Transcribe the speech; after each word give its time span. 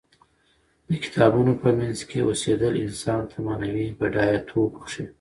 د 0.89 0.91
کتابونو 1.03 1.53
په 1.61 1.69
منځ 1.79 1.99
کې 2.09 2.17
اوسیدل 2.27 2.73
انسان 2.85 3.21
ته 3.29 3.37
معنوي 3.45 3.87
بډایه 3.99 4.39
توب 4.49 4.71
بښي. 4.83 5.03